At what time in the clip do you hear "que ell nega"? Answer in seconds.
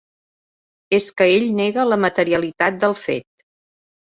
1.19-1.85